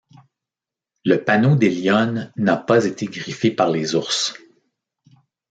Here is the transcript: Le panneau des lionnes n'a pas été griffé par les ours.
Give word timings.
Le 1.05 1.17
panneau 1.23 1.55
des 1.55 1.69
lionnes 1.69 2.31
n'a 2.35 2.57
pas 2.57 2.85
été 2.85 3.05
griffé 3.05 3.51
par 3.51 3.69
les 3.69 3.93
ours. 3.93 4.33